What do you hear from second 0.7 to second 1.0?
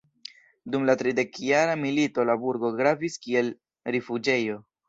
Dum la